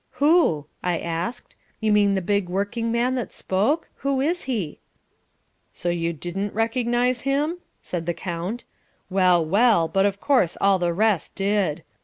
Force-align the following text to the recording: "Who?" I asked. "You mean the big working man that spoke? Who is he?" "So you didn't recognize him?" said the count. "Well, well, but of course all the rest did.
"Who?" 0.13 0.65
I 0.81 0.97
asked. 0.97 1.55
"You 1.79 1.91
mean 1.91 2.15
the 2.15 2.23
big 2.23 2.49
working 2.49 2.91
man 2.91 3.13
that 3.13 3.31
spoke? 3.31 3.89
Who 3.97 4.19
is 4.19 4.45
he?" 4.45 4.79
"So 5.73 5.89
you 5.89 6.11
didn't 6.11 6.55
recognize 6.55 7.21
him?" 7.21 7.59
said 7.83 8.07
the 8.07 8.15
count. 8.15 8.63
"Well, 9.11 9.45
well, 9.45 9.87
but 9.87 10.07
of 10.07 10.19
course 10.19 10.57
all 10.59 10.79
the 10.79 10.91
rest 10.91 11.35
did. 11.35 11.83